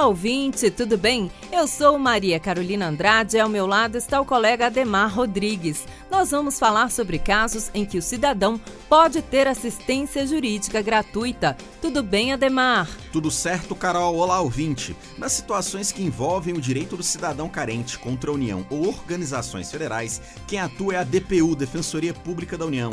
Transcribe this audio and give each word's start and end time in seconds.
Olá, 0.00 0.08
ouvinte, 0.08 0.70
tudo 0.70 0.96
bem? 0.96 1.30
Eu 1.52 1.68
sou 1.68 1.98
Maria 1.98 2.40
Carolina 2.40 2.88
Andrade 2.88 3.36
e 3.36 3.40
ao 3.40 3.50
meu 3.50 3.66
lado 3.66 3.98
está 3.98 4.18
o 4.18 4.24
colega 4.24 4.64
Ademar 4.64 5.14
Rodrigues. 5.14 5.86
Nós 6.10 6.30
vamos 6.30 6.58
falar 6.58 6.90
sobre 6.90 7.18
casos 7.18 7.70
em 7.74 7.84
que 7.84 7.98
o 7.98 8.02
cidadão 8.02 8.58
pode 8.88 9.20
ter 9.20 9.46
assistência 9.46 10.26
jurídica 10.26 10.80
gratuita. 10.80 11.54
Tudo 11.82 12.02
bem, 12.02 12.32
Ademar? 12.32 12.88
Tudo 13.12 13.30
certo, 13.30 13.74
Carol. 13.74 14.16
Olá, 14.16 14.40
ouvinte. 14.40 14.96
Nas 15.18 15.32
situações 15.32 15.92
que 15.92 16.02
envolvem 16.02 16.54
o 16.54 16.62
direito 16.62 16.96
do 16.96 17.02
cidadão 17.02 17.46
carente 17.46 17.98
contra 17.98 18.30
a 18.30 18.34
União 18.34 18.66
ou 18.70 18.88
organizações 18.88 19.70
federais, 19.70 20.22
quem 20.46 20.58
atua 20.58 20.94
é 20.94 20.96
a 20.96 21.04
DPU, 21.04 21.54
Defensoria 21.54 22.14
Pública 22.14 22.56
da 22.56 22.64
União. 22.64 22.90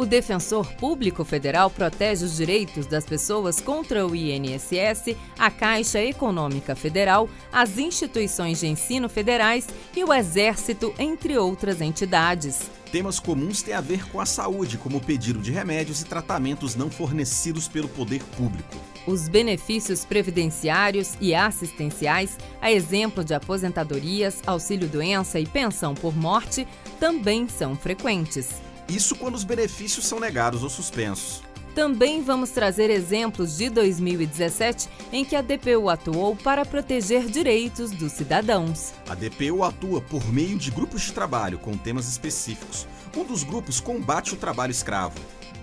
O 0.00 0.06
defensor 0.06 0.66
público 0.76 1.26
federal 1.26 1.68
protege 1.68 2.24
os 2.24 2.38
direitos 2.38 2.86
das 2.86 3.04
pessoas 3.04 3.60
contra 3.60 4.06
o 4.06 4.16
INSS, 4.16 5.14
a 5.38 5.50
Caixa 5.50 6.00
Econômica 6.00 6.74
Federal, 6.74 7.28
as 7.52 7.76
instituições 7.76 8.60
de 8.60 8.66
ensino 8.66 9.10
federais 9.10 9.66
e 9.94 10.02
o 10.02 10.10
Exército, 10.10 10.94
entre 10.98 11.36
outras 11.36 11.82
entidades. 11.82 12.70
Temas 12.90 13.20
comuns 13.20 13.60
têm 13.60 13.74
a 13.74 13.82
ver 13.82 14.08
com 14.08 14.18
a 14.18 14.24
saúde, 14.24 14.78
como 14.78 14.96
o 14.96 15.04
pedido 15.04 15.38
de 15.38 15.52
remédios 15.52 16.00
e 16.00 16.06
tratamentos 16.06 16.74
não 16.74 16.90
fornecidos 16.90 17.68
pelo 17.68 17.86
poder 17.86 18.22
público. 18.38 18.74
Os 19.06 19.28
benefícios 19.28 20.06
previdenciários 20.06 21.12
e 21.20 21.34
assistenciais, 21.34 22.38
a 22.62 22.72
exemplo 22.72 23.22
de 23.22 23.34
aposentadorias, 23.34 24.40
auxílio-doença 24.46 25.38
e 25.38 25.44
pensão 25.44 25.92
por 25.92 26.16
morte, 26.16 26.66
também 26.98 27.46
são 27.50 27.76
frequentes. 27.76 28.69
Isso 28.90 29.14
quando 29.14 29.36
os 29.36 29.44
benefícios 29.44 30.04
são 30.04 30.18
negados 30.18 30.64
ou 30.64 30.68
suspensos. 30.68 31.42
Também 31.76 32.20
vamos 32.22 32.50
trazer 32.50 32.90
exemplos 32.90 33.56
de 33.56 33.70
2017 33.70 34.88
em 35.12 35.24
que 35.24 35.36
a 35.36 35.40
DPU 35.40 35.88
atuou 35.88 36.34
para 36.34 36.66
proteger 36.66 37.26
direitos 37.26 37.92
dos 37.92 38.10
cidadãos. 38.10 38.92
A 39.08 39.14
DPU 39.14 39.62
atua 39.62 40.00
por 40.00 40.32
meio 40.32 40.58
de 40.58 40.72
grupos 40.72 41.02
de 41.02 41.12
trabalho 41.12 41.60
com 41.60 41.76
temas 41.76 42.08
específicos. 42.08 42.88
Um 43.16 43.24
dos 43.24 43.44
grupos 43.44 43.80
combate 43.80 44.34
o 44.34 44.36
trabalho 44.36 44.72
escravo. 44.72 45.20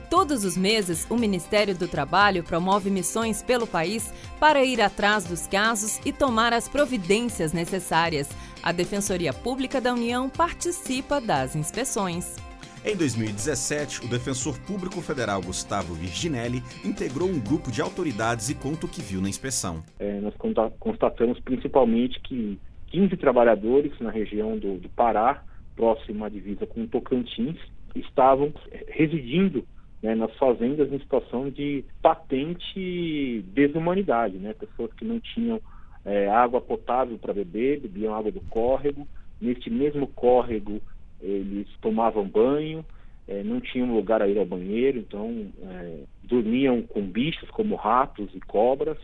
Todos 0.10 0.46
os 0.46 0.56
meses, 0.56 1.06
o 1.10 1.18
Ministério 1.18 1.76
do 1.76 1.86
Trabalho 1.86 2.42
promove 2.42 2.90
missões 2.90 3.44
pelo 3.44 3.68
país 3.68 4.14
para 4.40 4.64
ir 4.64 4.82
atrás 4.82 5.26
dos 5.26 5.48
casos 5.48 6.00
e 6.06 6.14
tomar 6.14 6.54
as 6.54 6.70
providências 6.70 7.52
necessárias. 7.52 8.30
A 8.64 8.72
Defensoria 8.72 9.34
Pública 9.34 9.82
da 9.82 9.92
União 9.94 10.30
participa 10.30 11.20
das 11.20 11.58
inspeções. 11.58 12.38
Em 12.86 12.96
2017, 12.96 14.06
o 14.06 14.10
defensor 14.10 14.58
público 14.60 15.02
federal 15.02 15.42
Gustavo 15.42 15.94
Virginelli 15.94 16.62
integrou 16.86 17.28
um 17.28 17.40
grupo 17.40 17.72
de 17.72 17.82
autoridades 17.82 18.50
e 18.50 18.56
conta 18.56 18.86
o 18.86 18.90
que 18.90 19.02
viu 19.02 19.22
na 19.22 19.28
inspeção. 19.28 19.84
É, 20.00 20.20
nós 20.22 20.34
constatamos 20.80 21.40
principalmente 21.40 22.20
que 22.22 22.60
15 22.88 23.18
trabalhadores 23.18 23.92
na 24.00 24.12
região 24.12 24.58
do, 24.58 24.78
do 24.78 24.90
Pará, 24.90 25.44
próximo 25.76 26.24
à 26.24 26.30
divisa 26.30 26.66
com 26.66 26.84
o 26.84 26.88
Tocantins, 26.88 27.58
estavam 27.96 28.54
residindo 28.88 29.66
né, 30.02 30.16
nas 30.16 30.34
fazendas 30.38 30.92
em 30.92 31.00
situação 31.00 31.50
de 31.50 31.84
patente 32.02 33.44
desumanidade, 33.54 34.38
né? 34.38 34.54
pessoas 34.54 34.94
que 34.94 35.04
não 35.04 35.20
tinham 35.20 35.60
é, 36.06 36.30
água 36.30 36.62
potável 36.62 37.18
para 37.18 37.34
beber, 37.34 37.82
bebiam 37.82 38.16
água 38.16 38.32
do 38.32 38.42
córrego, 38.42 39.08
neste 39.42 39.70
mesmo 39.70 40.08
córrego 40.08 40.82
eles 41.22 41.68
tomavam 41.82 42.28
banho, 42.28 42.86
é, 43.28 43.44
não 43.44 43.60
tinham 43.60 43.94
lugar 43.94 44.22
a 44.22 44.28
ir 44.28 44.38
ao 44.38 44.46
banheiro, 44.46 45.00
então 45.00 45.52
é, 45.62 46.04
dormiam 46.24 46.82
com 46.82 47.02
bichos 47.02 47.50
como 47.50 47.76
ratos 47.76 48.30
e 48.34 48.40
cobras, 48.42 48.98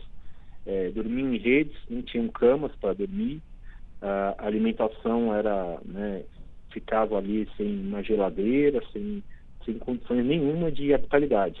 é, 0.64 0.90
dormiam 0.90 1.34
em 1.34 1.38
redes, 1.38 1.76
não 1.88 2.02
tinham 2.02 2.28
camas 2.28 2.74
para 2.76 2.94
dormir, 2.94 3.42
a 4.00 4.46
alimentação 4.46 5.34
era, 5.34 5.80
né, 5.84 6.24
ficava 6.70 7.16
ali 7.16 7.48
sem 7.56 7.80
uma 7.86 8.02
geladeira, 8.02 8.82
sem, 8.92 9.22
sem 9.64 9.78
condições 9.78 10.24
nenhuma 10.26 10.70
de 10.70 10.92
habitabilidade. 10.92 11.58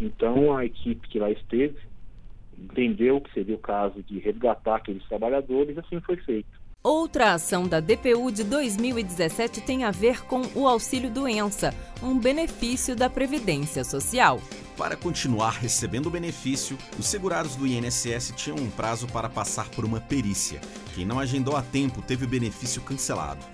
Então 0.00 0.56
a 0.56 0.64
equipe 0.64 1.08
que 1.08 1.18
lá 1.18 1.30
esteve 1.30 1.76
entendeu 2.56 3.20
que 3.20 3.32
seria 3.32 3.54
o 3.54 3.58
caso 3.58 4.02
de 4.02 4.18
resgatar 4.18 4.76
aqueles 4.76 5.06
trabalhadores, 5.08 5.76
assim 5.78 6.00
foi 6.00 6.16
feito. 6.18 6.48
Outra 6.82 7.34
ação 7.34 7.68
da 7.68 7.78
DPU 7.78 8.32
de 8.32 8.42
2017 8.42 9.60
tem 9.60 9.84
a 9.84 9.90
ver 9.90 10.24
com 10.24 10.40
o 10.54 10.66
auxílio 10.66 11.10
doença, 11.10 11.74
um 12.02 12.18
benefício 12.18 12.96
da 12.96 13.10
Previdência 13.10 13.84
Social. 13.84 14.40
Para 14.78 14.96
continuar 14.96 15.50
recebendo 15.50 16.06
o 16.06 16.10
benefício, 16.10 16.78
os 16.98 17.06
segurados 17.06 17.54
do 17.54 17.66
INSS 17.66 18.32
tinham 18.34 18.56
um 18.56 18.70
prazo 18.70 19.06
para 19.08 19.28
passar 19.28 19.68
por 19.68 19.84
uma 19.84 20.00
perícia. 20.00 20.58
Quem 20.94 21.04
não 21.04 21.20
agendou 21.20 21.54
a 21.54 21.60
tempo 21.60 22.00
teve 22.00 22.24
o 22.24 22.28
benefício 22.28 22.80
cancelado. 22.80 23.44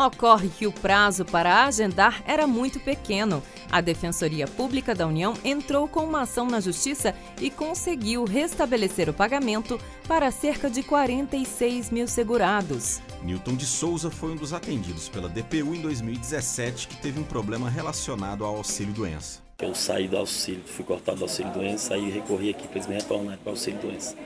Ocorre 0.00 0.48
que 0.48 0.66
o 0.66 0.72
prazo 0.72 1.26
para 1.26 1.66
agendar 1.66 2.22
era 2.26 2.46
muito 2.46 2.80
pequeno. 2.80 3.42
A 3.70 3.82
Defensoria 3.82 4.46
Pública 4.46 4.94
da 4.94 5.06
União 5.06 5.34
entrou 5.44 5.86
com 5.86 6.00
uma 6.00 6.22
ação 6.22 6.46
na 6.46 6.58
Justiça 6.58 7.14
e 7.38 7.50
conseguiu 7.50 8.24
restabelecer 8.24 9.10
o 9.10 9.12
pagamento 9.12 9.78
para 10.08 10.30
cerca 10.30 10.70
de 10.70 10.82
46 10.82 11.90
mil 11.90 12.08
segurados. 12.08 13.02
Newton 13.22 13.54
de 13.54 13.66
Souza 13.66 14.10
foi 14.10 14.30
um 14.30 14.36
dos 14.36 14.54
atendidos 14.54 15.06
pela 15.06 15.28
DPU 15.28 15.74
em 15.74 15.82
2017 15.82 16.88
que 16.88 16.96
teve 16.96 17.20
um 17.20 17.24
problema 17.24 17.68
relacionado 17.68 18.42
ao 18.42 18.56
auxílio-doença. 18.56 19.42
Eu 19.58 19.74
saí 19.74 20.08
do 20.08 20.16
auxílio, 20.16 20.62
fui 20.64 20.82
cortado 20.82 21.18
do 21.18 21.24
auxílio-doença, 21.24 21.92
aí 21.92 22.08
recorri 22.10 22.48
aqui 22.48 22.66
para 22.66 22.76
eles 22.76 22.86
me 22.86 22.94
retornarem 22.94 23.38
para 23.38 23.50
o 23.50 23.52
auxílio-doença. 23.52 24.16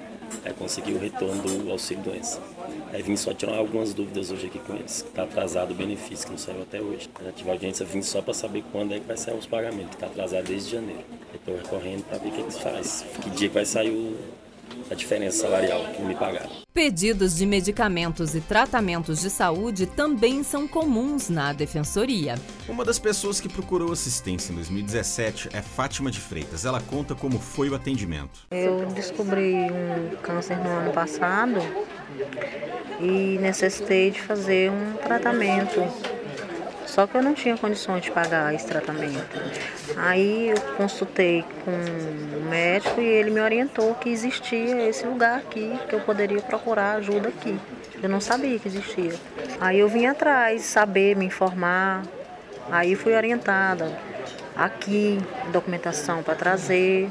Aí 0.45 0.53
consegui 0.53 0.93
o 0.93 0.99
retorno 0.99 1.43
do 1.43 1.71
auxílio-doença. 1.71 2.41
Aí 2.93 3.03
vim 3.03 3.17
só 3.17 3.33
tirar 3.33 3.57
algumas 3.57 3.95
dúvidas 3.95 4.31
hoje 4.31 4.47
aqui 4.47 4.59
com 4.59 4.75
eles. 4.75 5.05
Está 5.05 5.23
atrasado 5.25 5.73
o 5.73 5.75
benefício, 5.75 6.27
que 6.27 6.33
não 6.33 6.39
saiu 6.39 6.63
até 6.63 6.81
hoje. 6.81 7.09
Já 7.23 7.33
tive 7.33 7.51
audiência, 7.51 7.87
vim 7.87 8.03
só 8.03 8.23
para 8.23 8.35
saber 8.35 8.65
quando 8.73 8.95
é 8.95 9.01
que 9.01 9.07
vai 9.07 9.17
sair 9.17 9.37
os 9.37 9.47
pagamentos, 9.47 9.91
que 9.91 9.97
está 9.97 10.07
atrasado 10.07 10.45
desde 10.45 10.73
janeiro. 10.73 11.05
Estou 11.35 11.57
recorrendo 11.57 12.05
para 12.05 12.19
ver 12.19 12.29
o 12.29 12.33
que 12.33 12.41
eles 12.41 12.59
fazem. 12.59 13.07
Que 13.23 13.31
dia 13.31 13.49
que 13.49 13.55
vai 13.55 13.65
sair 13.65 13.91
o, 13.91 14.17
a 14.91 14.95
diferença 14.95 15.43
salarial 15.43 15.85
que 15.95 16.03
me 16.03 16.15
pagaram. 16.15 16.51
Pedidos 16.73 17.37
de 17.37 17.47
medicamentos 17.47 18.35
e 18.35 18.41
tratamentos 18.41 19.21
de 19.21 19.31
saúde 19.31 19.87
também 19.87 20.43
são 20.43 20.67
comuns 20.67 21.29
na 21.29 21.53
defensoria. 21.53 22.35
Uma 22.69 22.85
das 22.85 22.99
pessoas 22.99 23.41
que 23.41 23.49
procurou 23.49 23.93
assistência 23.93 24.53
em 24.53 24.57
2017 24.57 25.51
é 25.53 25.63
Fátima 25.63 26.11
de 26.11 26.19
Freitas. 26.21 26.65
Ela 26.65 26.81
conta 26.81 27.15
como 27.15 27.39
foi 27.39 27.71
o 27.71 27.75
atendimento. 27.75 28.41
Eu 28.51 28.87
descobri 28.87 29.55
um 29.55 30.17
câncer 30.23 30.59
no 30.59 30.69
ano 30.69 30.93
passado 30.93 31.61
e 33.01 33.39
necessitei 33.39 34.11
de 34.11 34.21
fazer 34.21 34.71
um 34.71 34.97
tratamento. 34.97 35.81
Só 36.95 37.09
que 37.09 37.17
eu 37.17 37.23
não 37.25 37.35
tinha 37.35 37.59
condições 37.59 38.05
de 38.05 38.13
pagar 38.13 38.55
esse 38.55 38.67
tratamento. 38.69 39.37
Aí 39.97 40.51
eu 40.51 40.61
consultei 40.77 41.45
com 41.65 41.73
um 41.73 42.49
médico 42.49 43.01
e 43.01 43.05
ele 43.05 43.31
me 43.31 43.41
orientou 43.41 43.97
que 43.97 44.09
existia 44.09 44.89
esse 44.89 45.05
lugar 45.05 45.39
aqui, 45.39 45.77
que 45.89 45.95
eu 45.97 46.01
poderia 46.03 46.41
procurar 46.41 46.93
ajuda 46.93 47.31
aqui. 47.31 47.59
Eu 48.01 48.09
não 48.09 48.21
sabia 48.21 48.61
que 48.61 48.69
existia. 48.69 49.13
Aí 49.61 49.81
eu 49.81 49.89
vim 49.89 50.07
atrás, 50.07 50.63
saber, 50.63 51.17
me 51.17 51.25
informar. 51.25 52.05
Aí 52.71 52.95
fui 52.95 53.13
orientada. 53.13 53.91
Aqui, 54.55 55.19
documentação 55.51 56.23
para 56.23 56.37
trazer 56.37 57.11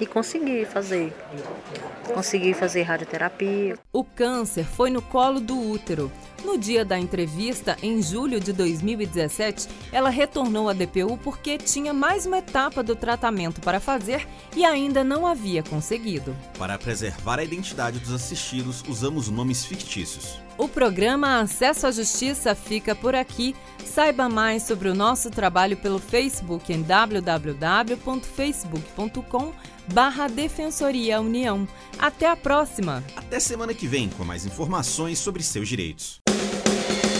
e 0.00 0.06
consegui 0.06 0.64
fazer. 0.64 1.12
Consegui 2.14 2.54
fazer 2.54 2.80
radioterapia. 2.80 3.76
O 3.92 4.02
câncer 4.02 4.64
foi 4.64 4.88
no 4.88 5.02
colo 5.02 5.38
do 5.38 5.70
útero. 5.70 6.10
No 6.44 6.56
dia 6.56 6.84
da 6.84 6.98
entrevista, 6.98 7.76
em 7.82 8.00
julho 8.00 8.40
de 8.40 8.52
2017, 8.52 9.68
ela 9.90 10.08
retornou 10.08 10.68
à 10.68 10.72
DPU 10.72 11.18
porque 11.18 11.58
tinha 11.58 11.92
mais 11.92 12.26
uma 12.26 12.38
etapa 12.38 12.82
do 12.82 12.94
tratamento 12.94 13.60
para 13.60 13.80
fazer 13.80 14.26
e 14.56 14.64
ainda 14.64 15.02
não 15.02 15.26
havia 15.26 15.62
conseguido. 15.62 16.36
Para 16.58 16.78
preservar 16.78 17.38
a 17.38 17.44
identidade 17.44 17.98
dos 17.98 18.12
assistidos, 18.12 18.82
usamos 18.88 19.28
nomes 19.28 19.64
fictícios. 19.64 20.47
O 20.58 20.68
programa 20.68 21.40
Acesso 21.40 21.86
à 21.86 21.92
Justiça 21.92 22.52
fica 22.52 22.92
por 22.94 23.14
aqui. 23.14 23.54
Saiba 23.84 24.28
mais 24.28 24.64
sobre 24.64 24.88
o 24.88 24.94
nosso 24.94 25.30
trabalho 25.30 25.76
pelo 25.76 26.00
Facebook 26.00 26.72
em 26.72 26.82
www.facebook.com 26.82 29.52
barra 29.92 30.26
Defensoria 30.26 31.20
União. 31.20 31.68
Até 31.96 32.28
a 32.28 32.34
próxima! 32.36 33.04
Até 33.16 33.38
semana 33.38 33.72
que 33.72 33.86
vem 33.86 34.08
com 34.08 34.24
mais 34.24 34.44
informações 34.44 35.20
sobre 35.20 35.44
seus 35.44 35.68
direitos. 35.68 36.20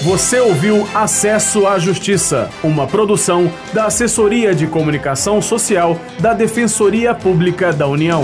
Você 0.02 0.40
ouviu 0.40 0.85
Acesso 0.94 1.67
à 1.67 1.79
Justiça, 1.79 2.50
uma 2.62 2.87
produção 2.87 3.50
da 3.73 3.87
Assessoria 3.87 4.55
de 4.55 4.67
Comunicação 4.67 5.40
Social 5.40 5.99
da 6.20 6.35
Defensoria 6.35 7.14
Pública 7.14 7.73
da 7.73 7.87
União. 7.87 8.23